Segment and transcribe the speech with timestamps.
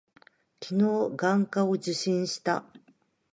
[0.59, 2.65] 昨日、眼科を受診した。